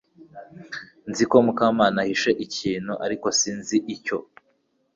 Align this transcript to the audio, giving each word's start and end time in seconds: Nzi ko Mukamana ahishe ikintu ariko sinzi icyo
Nzi 1.09 1.23
ko 1.29 1.35
Mukamana 1.45 1.99
ahishe 2.03 2.31
ikintu 2.45 2.93
ariko 3.05 3.27
sinzi 3.39 3.77
icyo 3.95 4.17